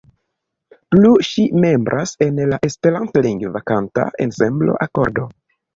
Plu 0.95 1.11
ŝi 1.27 1.45
membras 1.67 2.15
en 2.29 2.41
la 2.55 2.61
esperantlingva 2.71 3.65
kanta 3.73 4.11
ensemblo 4.29 4.85
Akordo. 4.89 5.33